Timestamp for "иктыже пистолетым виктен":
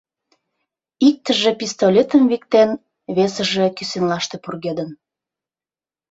1.07-2.69